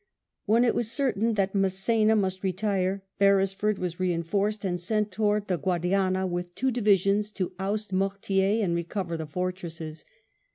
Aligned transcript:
When 0.47 0.63
it 0.65 0.73
was 0.73 0.89
certain 0.89 1.35
that 1.35 1.53
Mass^na 1.53 2.17
must 2.17 2.41
retire, 2.41 3.03
Beresford 3.19 3.77
was 3.77 3.99
reinforced 3.99 4.65
and 4.65 4.81
sent 4.81 5.11
towards 5.11 5.45
the 5.45 5.59
Guadiana 5.59 6.25
with 6.25 6.55
two 6.55 6.71
divisions 6.71 7.31
to 7.33 7.51
oust 7.59 7.93
Mortier 7.93 8.63
and 8.63 8.73
recover 8.73 9.15
the 9.15 9.27
fortresses. 9.27 10.03